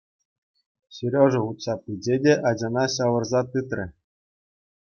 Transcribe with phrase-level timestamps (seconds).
[0.95, 3.85] Сережа утса пычӗ те ачана ҫавӑрса тытрӗ.